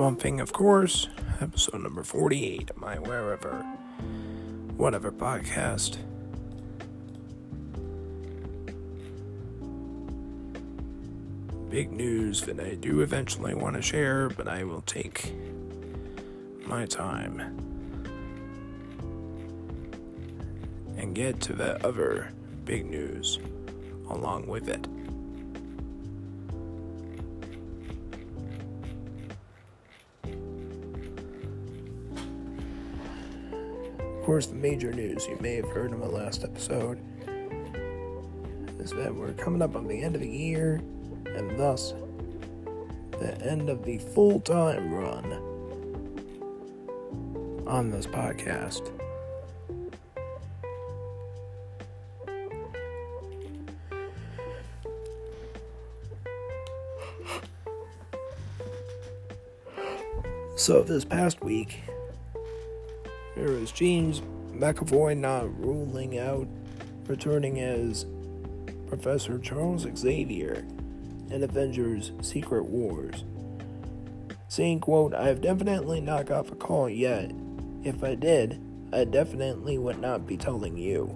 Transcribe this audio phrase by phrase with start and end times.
[0.00, 1.08] Swamp Thing, of course,
[1.42, 3.56] episode number 48 of my Wherever,
[4.78, 5.98] Whatever podcast.
[11.68, 15.34] Big news that I do eventually want to share, but I will take
[16.64, 17.58] my time
[20.96, 22.32] and get to the other
[22.64, 23.38] big news
[24.08, 24.88] along with it.
[34.20, 37.00] Of course, the major news you may have heard in my last episode
[38.78, 40.82] is that we're coming up on the end of the year
[41.24, 41.94] and thus
[43.18, 45.24] the end of the full time run
[47.66, 48.92] on this podcast.
[60.56, 61.80] So, this past week,
[63.40, 64.20] there was James
[64.52, 66.46] McAvoy not ruling out
[67.06, 68.04] returning as
[68.86, 70.66] Professor Charles Xavier
[71.30, 73.24] in Avengers Secret Wars.
[74.48, 77.32] Saying, quote, I have definitely not got a call yet.
[77.82, 78.60] If I did,
[78.92, 81.14] I definitely would not be telling you.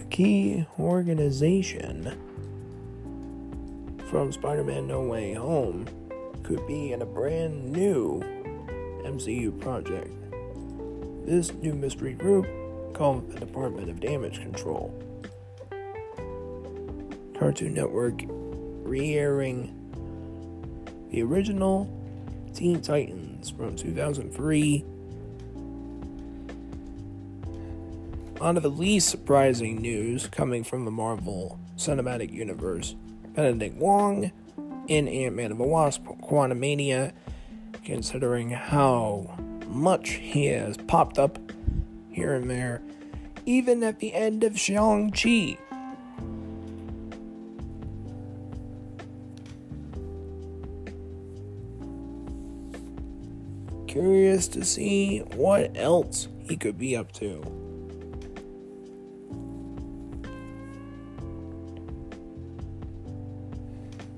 [0.00, 2.33] A key organization
[4.14, 5.86] from Spider Man No Way Home
[6.44, 8.20] could be in a brand new
[9.04, 10.14] MCU project.
[11.26, 12.46] This new mystery group,
[12.94, 14.94] called the Department of Damage Control,
[17.36, 19.74] Cartoon Network re airing
[21.10, 21.90] the original
[22.54, 24.84] Teen Titans from 2003.
[28.40, 32.94] On to the least surprising news coming from the Marvel Cinematic Universe.
[33.34, 34.30] Benedict Wong
[34.86, 37.12] in Ant Man and the Wasp Quantumania,
[37.84, 39.36] considering how
[39.66, 41.38] much he has popped up
[42.10, 42.80] here and there,
[43.44, 45.58] even at the end of Shang-Chi.
[53.88, 57.63] Curious to see what else he could be up to.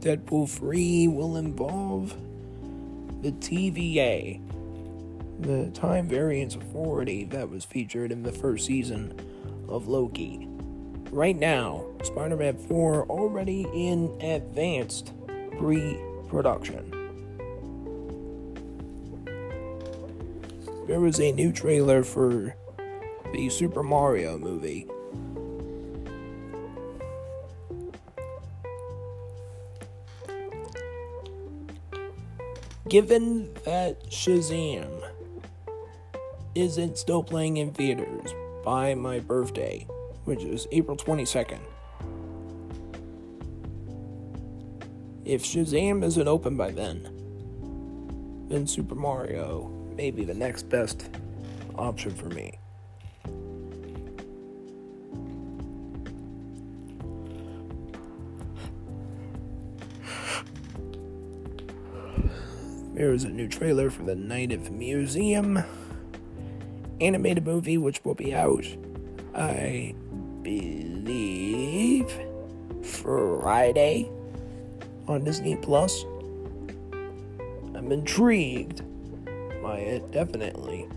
[0.06, 2.16] Deadpool 3 will involve
[3.22, 4.40] the TVA,
[5.40, 9.12] the Time Variance Authority that was featured in the first season
[9.68, 10.46] of Loki.
[11.10, 15.12] Right now, Spider Man 4 already in advanced
[15.58, 16.88] pre production.
[20.86, 22.54] There was a new trailer for
[23.32, 24.86] the Super Mario movie.
[32.88, 35.02] Given that Shazam
[36.54, 38.32] isn't still playing in theaters
[38.64, 39.88] by my birthday,
[40.24, 41.58] which is April 22nd,
[45.24, 51.08] if Shazam isn't open by then, then Super Mario may be the next best
[51.74, 52.56] option for me.
[62.96, 65.62] There is a new trailer for the Night of Museum
[66.98, 68.64] animated movie, which will be out,
[69.34, 69.94] I
[70.40, 72.10] believe,
[72.82, 74.10] Friday
[75.06, 76.04] on Disney Plus.
[77.74, 78.80] I'm intrigued
[79.62, 80.88] by it, definitely.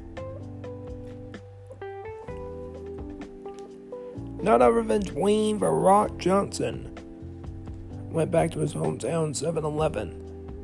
[4.42, 6.98] Not a revenge Dwayne The Rock Johnson
[8.10, 10.16] went back to his hometown 7 Eleven.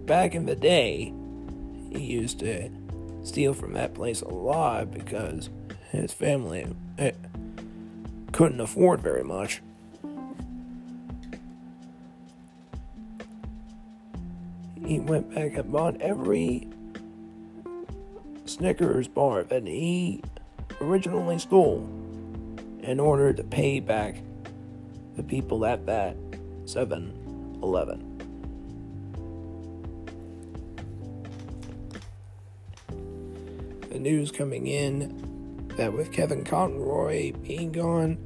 [0.06, 1.12] Back in the day,
[1.96, 2.70] he used to
[3.24, 5.50] steal from that place a lot because
[5.92, 7.12] his family eh,
[8.32, 9.62] couldn't afford very much.
[14.86, 16.68] He went back and bought every
[18.46, 20.22] Snickers bar that he
[20.80, 21.90] originally stole
[22.82, 24.18] in order to pay back
[25.16, 26.16] the people at that
[26.66, 28.15] 7 Eleven.
[33.96, 38.18] The news coming in that with Kevin Conroy being gone,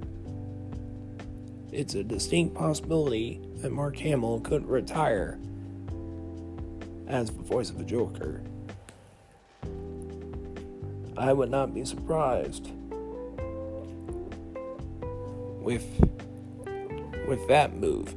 [1.72, 5.38] it's a distinct possibility that Mark Hamill could retire
[7.06, 8.42] as the voice of the Joker.
[11.16, 12.72] I would not be surprised
[15.62, 15.86] with
[17.28, 18.16] with that move.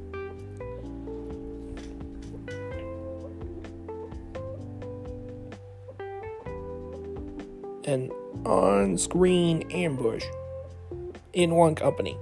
[7.92, 8.10] An
[8.46, 10.24] on screen ambush
[11.34, 12.16] in one company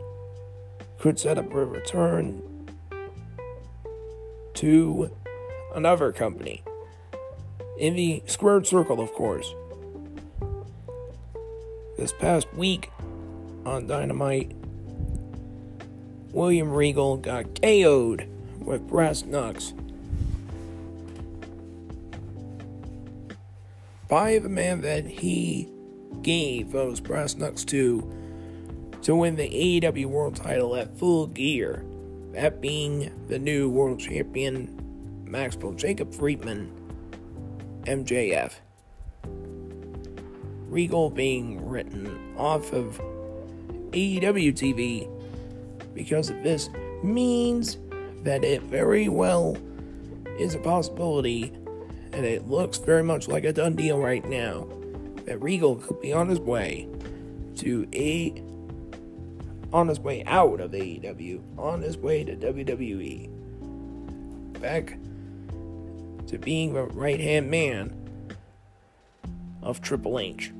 [0.99, 2.43] could set up a return
[4.55, 5.17] to
[5.73, 6.65] another company.
[7.79, 9.55] In the squared circle, of course.
[11.97, 12.91] This past week
[13.65, 14.51] on Dynamite,
[16.33, 18.27] William Regal got KO'd
[18.59, 19.73] with brass knucks
[24.11, 25.71] by the man that he
[26.21, 28.13] gave those brass knucks to
[29.03, 31.87] to win the AEW World title at full gear.
[32.33, 34.77] That being the new world champion
[35.25, 36.71] Maxwell Jacob Friedman,
[37.85, 38.53] MJF.
[40.69, 43.01] Regal being written off of
[43.93, 45.09] AEW TV
[45.95, 46.69] because of this
[47.03, 47.79] means
[48.23, 49.57] that it very well
[50.39, 51.53] is a possibility,
[52.13, 54.67] and it looks very much like a done deal right now,
[55.25, 56.89] that Regal could be on his way
[57.57, 58.43] to a
[59.73, 63.31] on his way out of AEW, on his way to WWE.
[64.61, 64.99] Back
[66.27, 67.95] to being the right hand man
[69.63, 70.53] of Triple H.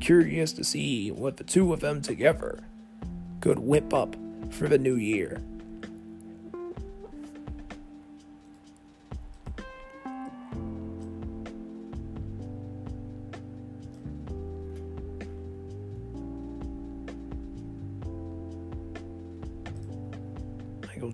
[0.00, 2.60] Curious to see what the two of them together
[3.40, 4.14] could whip up
[4.50, 5.42] for the new year.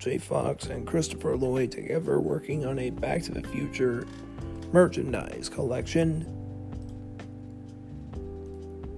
[0.04, 0.18] J.
[0.18, 4.06] Fox and Christopher Lloyd together working on a Back to the Future
[4.70, 6.26] merchandise collection.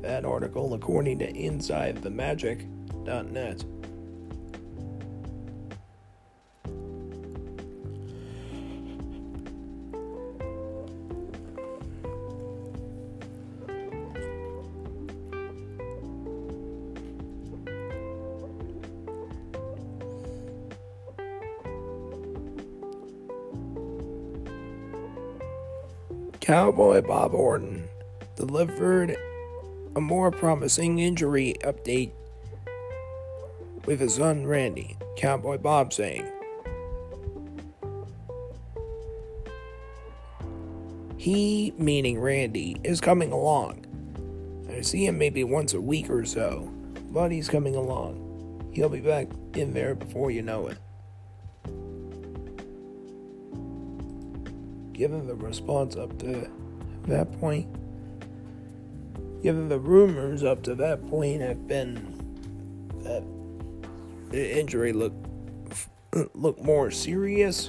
[0.02, 3.64] That article, according to InsideTheMagic.net.
[26.46, 27.88] Cowboy Bob Orton
[28.36, 29.16] delivered
[29.96, 32.12] a more promising injury update
[33.84, 34.96] with his son Randy.
[35.16, 36.24] Cowboy Bob saying,
[41.16, 43.84] He, meaning Randy, is coming along.
[44.70, 46.72] I see him maybe once a week or so,
[47.10, 48.70] but he's coming along.
[48.72, 50.78] He'll be back in there before you know it.
[54.96, 56.48] Given the response up to
[57.06, 57.68] that point,
[59.42, 61.94] given the rumors up to that point have been
[63.02, 63.22] that
[64.30, 65.26] the injury looked
[66.34, 67.68] look more serious,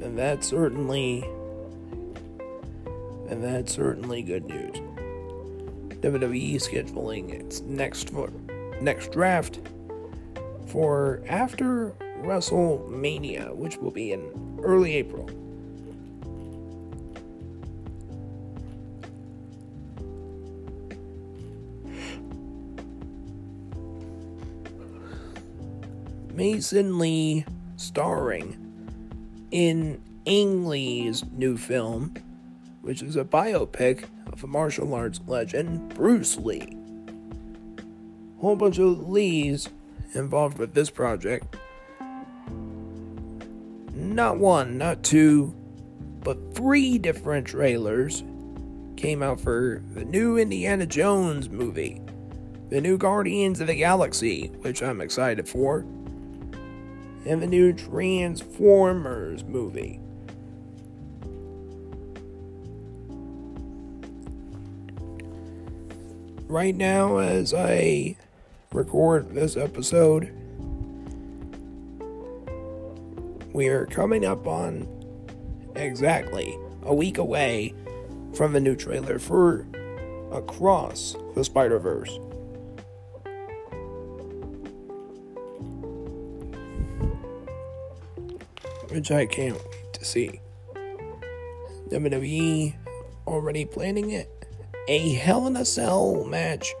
[0.00, 1.22] and that's certainly
[3.28, 4.74] and that's certainly good news.
[6.00, 8.12] WWE scheduling its next
[8.80, 9.60] next draft
[10.66, 11.90] for after
[12.22, 15.30] WrestleMania, which will be in early April.
[26.38, 28.56] Mason Lee starring
[29.50, 32.14] in Ang Lee's new film,
[32.80, 36.76] which is a biopic of a martial arts legend, Bruce Lee.
[38.38, 39.68] A whole bunch of Lees
[40.14, 41.56] involved with this project.
[43.92, 45.52] Not one, not two,
[46.22, 48.22] but three different trailers
[48.96, 52.00] came out for the new Indiana Jones movie,
[52.68, 55.84] the new Guardians of the Galaxy, which I'm excited for
[57.28, 60.00] and the new Transformers movie.
[66.48, 68.16] Right now, as I
[68.72, 70.32] record this episode,
[73.52, 74.88] we are coming up on
[75.76, 77.74] exactly a week away
[78.32, 79.66] from the new trailer for
[80.32, 82.18] Across the Spider Verse.
[88.98, 90.40] Which I can't wait to see.
[91.88, 92.74] WWE
[93.28, 94.28] already planning it.
[94.88, 96.74] A Hell in a Cell match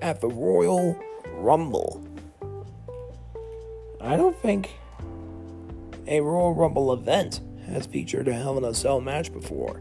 [0.00, 0.96] at the Royal
[1.32, 2.06] Rumble.
[4.00, 4.70] I don't think
[6.06, 9.80] a Royal Rumble event has featured a Hell in a Cell match before.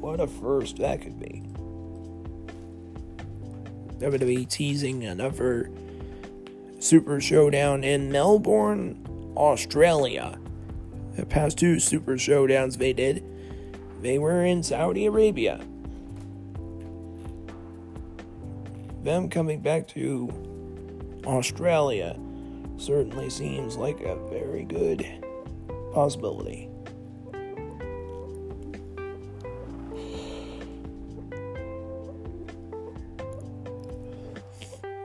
[0.00, 1.42] What a first that could be.
[3.98, 5.70] WWE teasing another
[6.78, 10.38] Super Showdown in Melbourne, Australia.
[11.16, 13.24] The past two Super Showdowns they did,
[14.02, 15.60] they were in Saudi Arabia.
[19.02, 20.28] Them coming back to
[21.24, 22.18] Australia
[22.76, 25.06] certainly seems like a very good
[25.94, 26.68] possibility.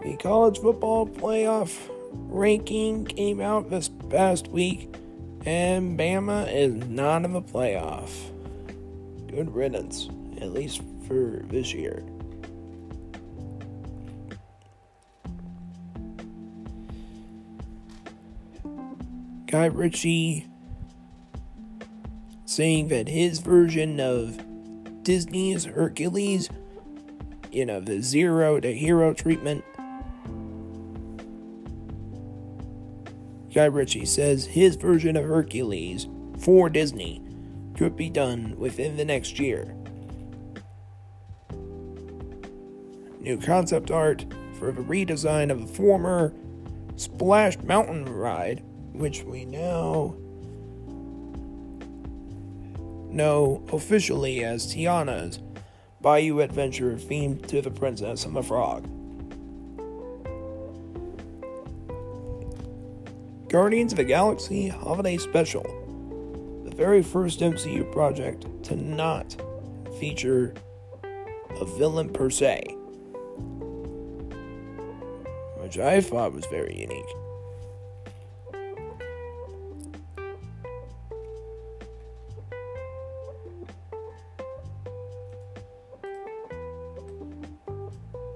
[0.03, 1.77] The college football playoff
[2.11, 4.93] ranking came out this past week,
[5.45, 8.11] and Bama is not in the playoff.
[9.27, 12.03] Good riddance, at least for this year.
[19.47, 20.47] Guy Ritchie
[22.45, 24.39] saying that his version of
[25.03, 26.49] Disney's Hercules,
[27.51, 29.65] you know, the zero to hero treatment,
[33.53, 36.07] Guy Ritchie says his version of Hercules
[36.39, 37.21] for Disney
[37.75, 39.75] could be done within the next year.
[43.19, 46.33] New concept art for the redesign of the former
[46.95, 50.15] Splash Mountain ride, which we now
[53.09, 55.39] know officially as Tiana's
[55.99, 58.87] Bayou Adventure themed to the Princess and the Frog.
[63.51, 65.63] Guardians of the Galaxy Holiday Special,
[66.63, 69.35] the very first MCU project to not
[69.99, 70.53] feature
[71.03, 72.63] a villain per se,
[75.57, 77.03] which I thought was very unique.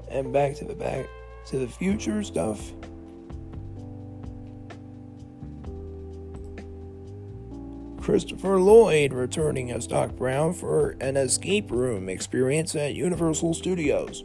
[0.10, 1.06] And back to the back
[1.46, 2.74] to the future stuff.
[8.06, 14.24] Christopher Lloyd returning as Doc Brown for an escape room experience at Universal Studios.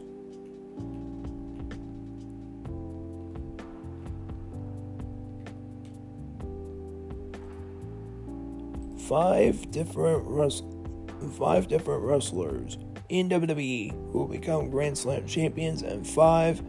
[9.07, 10.63] Five different rest-
[11.39, 12.77] five different wrestlers
[13.09, 16.61] in WWE who will become Grand Slam champions, and five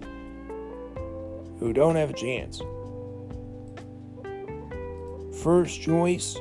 [1.59, 2.63] who don't have a chance.
[5.43, 6.39] First choice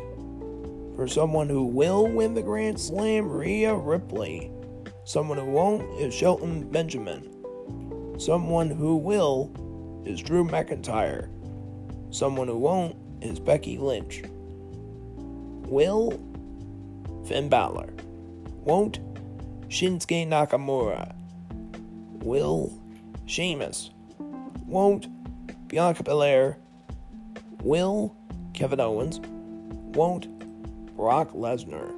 [1.01, 4.51] for someone who will win the Grand Slam, Rhea Ripley.
[5.03, 7.27] Someone who won't is Shelton Benjamin.
[8.20, 9.51] Someone who will
[10.05, 11.27] is Drew McIntyre.
[12.12, 14.22] Someone who won't is Becky Lynch.
[15.65, 16.12] Will
[17.25, 17.91] Finn Balor.
[18.63, 19.00] Won't
[19.70, 21.15] Shinsuke Nakamura.
[22.24, 22.79] Will
[23.25, 23.89] Sheamus.
[24.67, 25.08] Won't
[25.67, 26.60] Bianca Belair.
[27.63, 28.15] Will
[28.53, 29.20] Kevin Owens.
[29.96, 30.27] Won't
[31.01, 31.91] Brock Lesnar.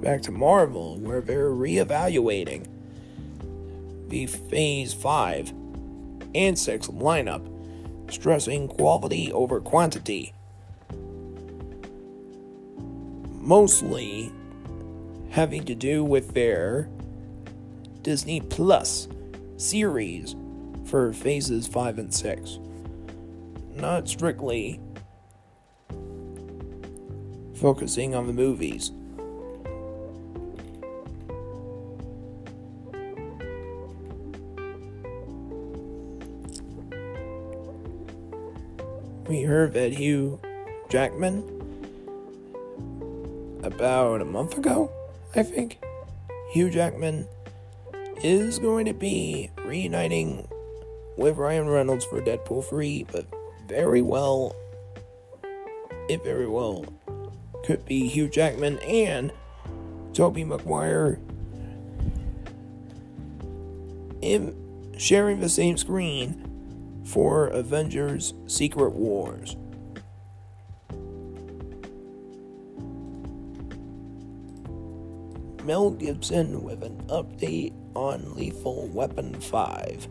[0.00, 2.68] Back to Marvel, where they're reevaluating
[4.06, 5.52] the Phase 5
[6.36, 10.32] and 6 lineup, stressing quality over quantity.
[13.32, 14.30] Mostly
[15.30, 16.88] having to do with their
[18.02, 19.08] Disney Plus
[19.56, 20.36] series
[20.84, 22.60] for phases 5 and 6
[23.76, 24.80] not strictly
[27.54, 28.92] focusing on the movies.
[39.28, 40.40] We heard that Hugh
[40.88, 41.42] Jackman
[43.64, 44.90] about a month ago,
[45.34, 45.80] I think.
[46.52, 47.26] Hugh Jackman
[48.22, 50.46] is going to be reuniting
[51.16, 53.26] with Ryan Reynolds for Deadpool 3, but
[53.68, 54.54] very well,
[56.08, 56.84] it very well
[57.64, 59.32] could be Hugh Jackman and
[60.12, 61.18] Tobey Maguire
[64.22, 64.54] in
[64.96, 69.56] sharing the same screen for Avengers Secret Wars.
[75.64, 80.08] Mel Gibson with an update on Lethal Weapon 5.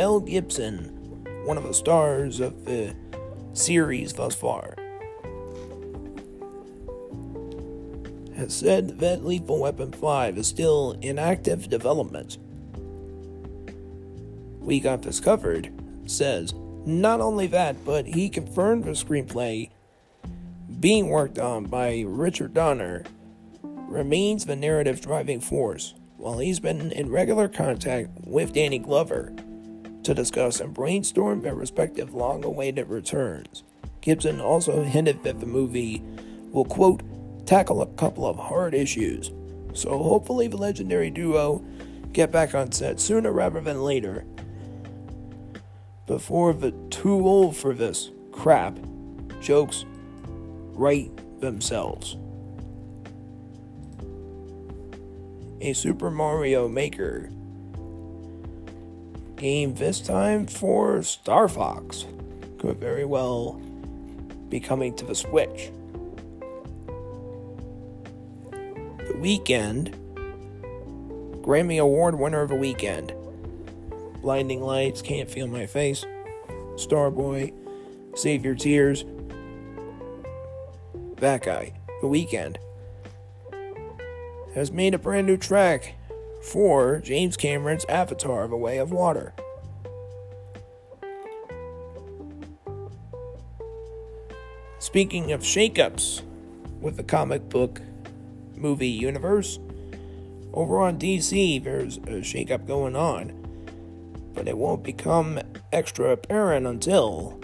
[0.00, 0.84] Mel Gibson,
[1.44, 2.96] one of the stars of the
[3.52, 4.74] series thus far,
[8.34, 12.38] has said that Lethal Weapon 5 is still in active development.
[14.60, 15.70] We Got This Covered
[16.06, 16.54] says
[16.86, 19.68] not only that, but he confirmed the screenplay
[20.80, 23.04] being worked on by Richard Donner
[23.62, 29.34] remains the narrative driving force, while he's been in regular contact with Danny Glover
[30.04, 33.62] to discuss and brainstorm their respective long awaited returns.
[34.00, 36.02] Gibson also hinted that the movie
[36.52, 37.02] will, quote,
[37.46, 39.30] tackle a couple of hard issues.
[39.74, 41.64] So hopefully the legendary duo
[42.12, 44.24] get back on set sooner rather than later.
[46.06, 48.78] Before the too old for this crap
[49.40, 49.84] jokes
[50.72, 52.16] write themselves.
[55.60, 57.30] A Super Mario Maker
[59.40, 62.04] game this time for Star Fox
[62.58, 63.54] could very well
[64.50, 65.70] be coming to the Switch.
[68.50, 69.94] The Weeknd,
[71.42, 73.14] Grammy Award winner of the weekend.
[74.20, 76.04] Blinding Lights, Can't Feel My Face,
[76.74, 77.54] Starboy,
[78.14, 79.06] Save Your Tears.
[81.16, 82.56] That guy, The Weeknd,
[84.54, 85.94] has made a brand new track
[86.40, 89.34] for James Cameron's Avatar of A Way of Water.
[94.78, 96.22] Speaking of shakeups
[96.80, 97.82] with the comic book
[98.56, 99.58] movie universe,
[100.52, 103.32] over on DC there's a shakeup going on,
[104.34, 105.38] but it won't become
[105.72, 107.38] extra apparent until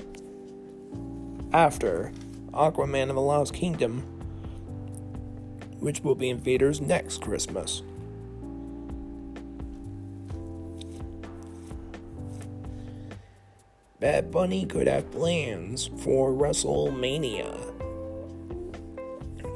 [1.53, 2.13] after
[2.53, 4.01] Aquaman of the Lost Kingdom,
[5.79, 7.83] which will be in theaters next Christmas.
[13.99, 17.73] Bad Bunny could have plans for WrestleMania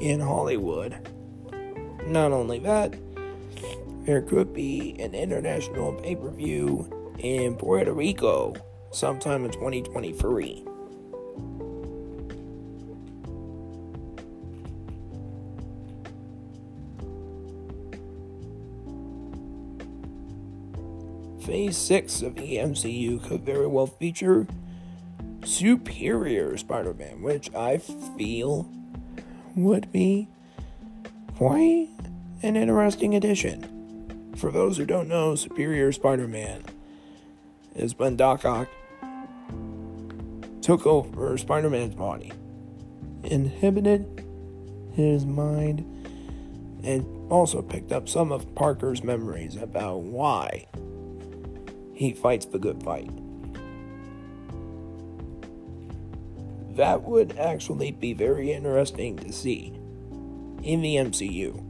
[0.01, 0.97] in Hollywood.
[2.07, 2.95] Not only that,
[4.07, 6.89] there could be an international pay per view
[7.19, 8.55] in Puerto Rico
[8.93, 10.65] sometime in 2023.
[21.51, 24.47] Phase 6 of the MCU could very well feature
[25.45, 28.71] Superior Spider Man, which I feel
[29.57, 30.29] would be
[31.37, 31.89] quite
[32.45, 34.33] an interesting addition.
[34.37, 36.63] For those who don't know, Superior Spider Man
[37.75, 38.69] is when Doc Ock
[40.63, 42.31] took over Spider Man's body,
[43.25, 44.25] inhibited
[44.95, 45.81] his mind,
[46.85, 50.69] and also picked up some of Parker's memories about why
[52.01, 53.11] he fights the good fight.
[56.75, 59.75] That would actually be very interesting to see
[60.63, 61.63] in the MCU.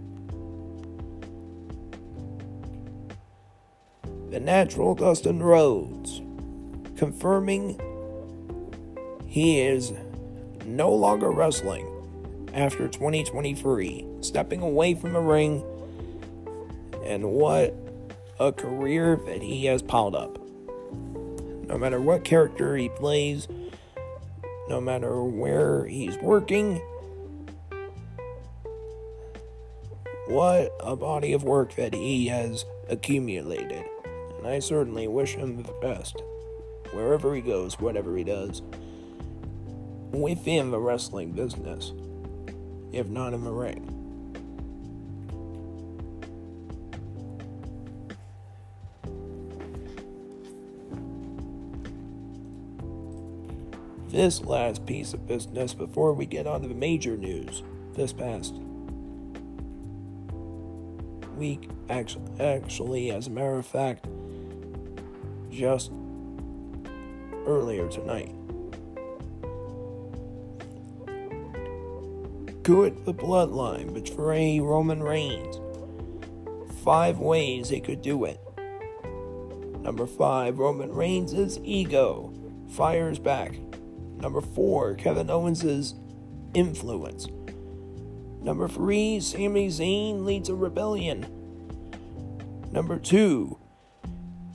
[4.30, 6.22] The natural Dustin Rhodes
[6.96, 7.80] confirming
[9.26, 9.92] he is
[10.64, 11.88] no longer wrestling
[12.54, 15.64] after 2023, stepping away from the ring.
[17.04, 17.74] And what
[18.40, 20.38] a career that he has piled up.
[21.68, 23.46] No matter what character he plays,
[24.68, 26.80] no matter where he's working,
[30.26, 33.84] what a body of work that he has accumulated.
[34.38, 36.22] And I certainly wish him the best.
[36.92, 38.62] Wherever he goes, whatever he does.
[40.12, 41.92] Within the wrestling business,
[42.90, 43.99] if not in the ring.
[54.10, 57.62] This last piece of business before we get on to the major news
[57.94, 58.54] this past
[61.36, 61.68] week.
[61.88, 64.06] Actually, actually, as a matter of fact,
[65.50, 65.92] just
[67.46, 68.34] earlier tonight.
[72.62, 75.58] Could the bloodline betray Roman Reigns?
[76.84, 78.40] Five ways they could do it.
[79.80, 82.32] Number five, Roman Reigns' ego
[82.68, 83.54] fires back.
[84.20, 85.94] Number four, Kevin Owens'
[86.54, 87.26] influence.
[88.42, 91.26] Number three, Sami Zayn leads a rebellion.
[92.70, 93.58] Number two,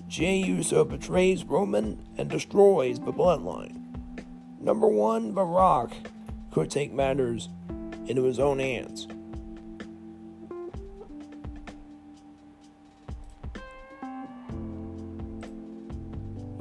[0.07, 3.81] Jey Uso betrays Roman and destroys the bloodline.
[4.59, 5.93] Number one, Rock
[6.51, 7.49] could take matters
[8.05, 9.07] into his own hands.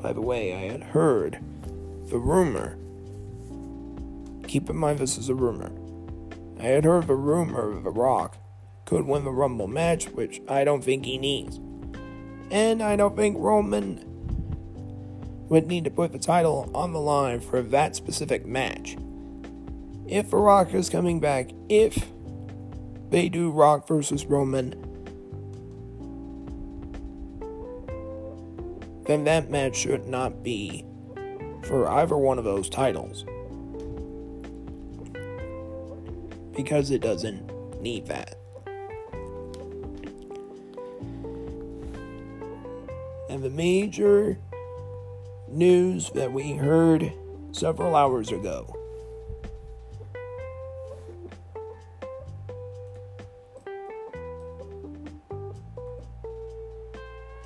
[0.00, 1.38] By the way, I had heard
[2.10, 2.76] the rumor
[4.54, 5.72] Keep in mind this is a rumor.
[6.60, 8.36] I had heard a rumor of The Rock
[8.84, 11.58] could win the Rumble match, which I don't think he needs.
[12.52, 13.98] And I don't think Roman
[15.48, 18.96] would need to put the title on the line for that specific match.
[20.06, 22.12] If The Rock is coming back, if
[23.10, 24.70] they do Rock versus Roman,
[29.06, 30.86] then that match should not be
[31.64, 33.24] for either one of those titles.
[36.54, 38.36] Because it doesn't need that.
[43.28, 44.38] And the major
[45.48, 47.12] news that we heard
[47.52, 48.76] several hours ago.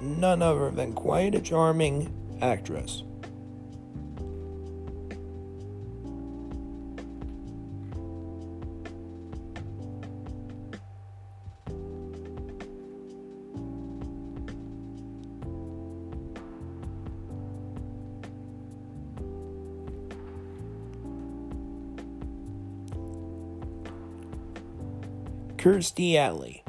[0.00, 3.02] None other than quite a charming actress.
[25.58, 26.62] Kirstie Alley,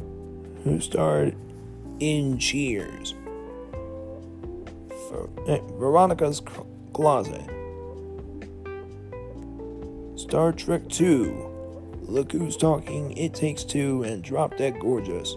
[0.64, 1.36] who starred
[2.00, 3.14] in Cheers,
[5.48, 6.42] eh, Veronica's
[6.92, 7.46] Closet,
[10.16, 15.36] Star Trek 2, Look Who's Talking, It Takes Two, and Drop Dead Gorgeous.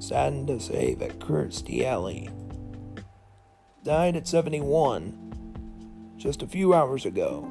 [0.00, 2.28] Saddened to say that Kirstie Alley
[3.84, 7.50] died at 71 just a few hours ago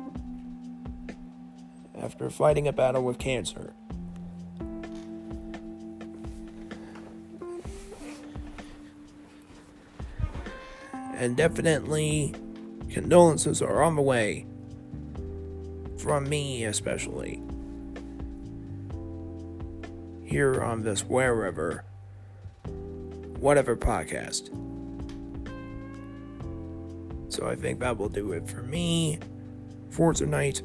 [2.02, 3.74] after fighting a battle with cancer.
[11.14, 12.34] And definitely,
[12.90, 14.48] condolences are on the way.
[16.00, 17.44] From me, especially.
[20.24, 21.84] Here on this wherever,
[23.40, 24.50] whatever podcast.
[27.32, 29.18] So I think that will do it for me
[29.90, 30.62] for tonight.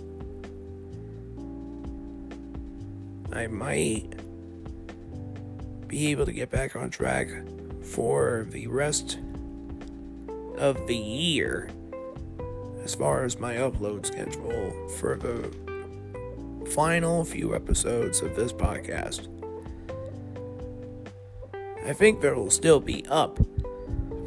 [3.33, 4.15] I might
[5.87, 7.29] be able to get back on track
[7.83, 9.19] for the rest
[10.59, 11.71] of the year
[12.83, 19.29] as far as my upload schedule for the final few episodes of this podcast.
[21.87, 23.39] I think they will still be up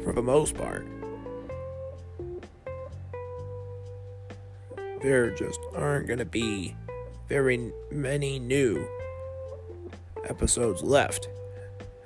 [0.02, 0.86] for the most part.
[5.00, 6.76] There just aren't going to be
[7.28, 8.86] very many new
[10.24, 11.28] episodes left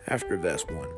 [0.07, 0.89] after this one.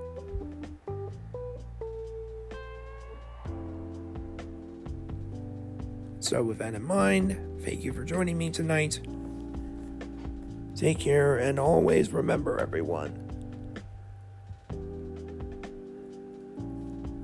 [6.21, 9.01] So, with that in mind, thank you for joining me tonight.
[10.75, 13.13] Take care and always remember, everyone,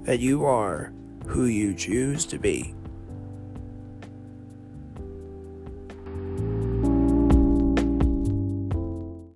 [0.05, 0.93] that you are
[1.27, 2.75] who you choose to be.